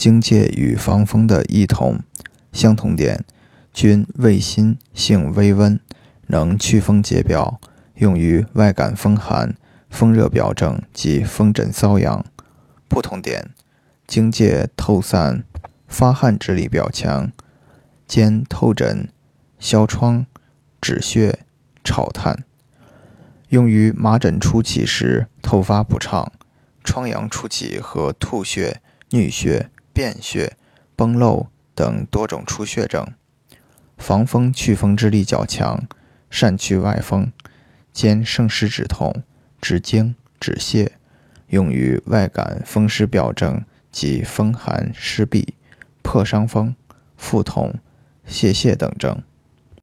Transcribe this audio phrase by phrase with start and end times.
[0.00, 2.00] 荆芥与防风的异同。
[2.54, 3.22] 相同点，
[3.70, 5.78] 均味辛，性微温，
[6.28, 7.60] 能祛风解表，
[7.96, 9.54] 用于外感风寒、
[9.90, 12.24] 风热表症及风疹瘙痒。
[12.88, 13.50] 不同点，
[14.06, 15.44] 荆芥透散、
[15.86, 17.30] 发汗之力表强，
[18.06, 19.06] 兼透疹、
[19.58, 20.24] 消疮、
[20.80, 21.40] 止血、
[21.84, 22.44] 炒炭。
[23.50, 26.32] 用于麻疹初起时透发不畅、
[26.82, 28.80] 疮疡初起和吐血、
[29.10, 29.68] 衄血、
[30.00, 30.56] 便血、
[30.96, 33.06] 崩漏等多种出血症，
[33.98, 35.86] 防风祛风之力较强，
[36.30, 37.30] 善去外风，
[37.92, 39.22] 兼胜湿止痛、
[39.60, 40.88] 止惊、止泻，
[41.48, 45.46] 用于外感风湿表症及风寒湿痹、
[46.00, 46.74] 破伤风、
[47.18, 47.74] 腹痛、
[48.24, 49.22] 泄泻等症。